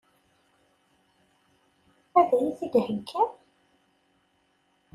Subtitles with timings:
[2.19, 3.21] Ad iyi-t-id-iheggi?